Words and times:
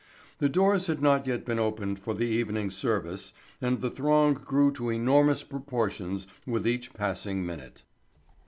The 0.39 0.49
doors 0.49 0.87
had 0.87 0.99
not 0.99 1.27
yet 1.27 1.45
been 1.45 1.59
opened 1.59 1.99
for 1.99 2.15
the 2.15 2.25
evening 2.25 2.71
service 2.71 3.33
and 3.61 3.81
the 3.81 3.89
throng 3.91 4.33
grew 4.33 4.71
to 4.71 4.89
enormous 4.89 5.43
proportions 5.43 6.25
with 6.43 6.65
each 6.65 6.95
passing 6.95 7.45
minute. 7.45 7.83